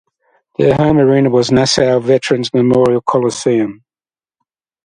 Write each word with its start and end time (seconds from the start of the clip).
Their 0.57 0.73
home 0.73 0.97
arena 0.97 1.29
was 1.29 1.51
Nassau 1.51 1.99
Veterans 1.99 2.51
Memorial 2.55 3.01
Coliseum. 3.01 3.83